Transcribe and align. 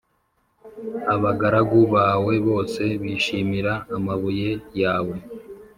abagaragu 1.15 1.79
bawe 1.95 2.33
bose 2.47 2.81
bishimira 3.01 3.73
amabuye 3.95 4.51
yawe 4.81 5.15